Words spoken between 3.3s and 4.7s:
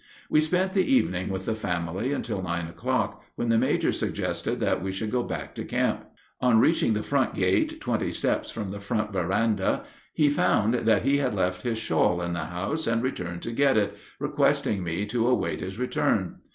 when the major suggested